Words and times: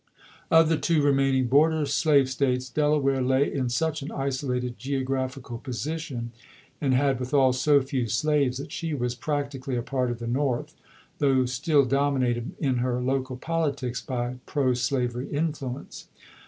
Of 0.49 0.67
the 0.67 0.79
two 0.79 1.03
remaining 1.03 1.45
border 1.45 1.85
slave 1.85 2.27
States, 2.27 2.69
Dela 2.69 2.97
ware 2.97 3.21
lay 3.21 3.53
in 3.53 3.69
such 3.69 4.01
an 4.01 4.11
isolated 4.11 4.79
geographical 4.79 5.59
position, 5.59 6.31
and 6.81 6.95
had 6.95 7.19
withal 7.19 7.53
so 7.53 7.83
few 7.83 8.07
slaves, 8.07 8.57
that 8.57 8.71
she 8.71 8.95
was 8.95 9.13
prac 9.13 9.51
tically 9.51 9.77
a 9.77 9.83
part 9.83 10.09
of 10.09 10.17
the 10.17 10.25
North, 10.25 10.75
though 11.19 11.45
still 11.45 11.85
dominated 11.85 12.55
in 12.59 12.77
her 12.77 12.99
local 12.99 13.37
politics 13.37 14.01
by 14.01 14.37
pro 14.47 14.73
slavery 14.73 15.29
influence. 15.29 16.07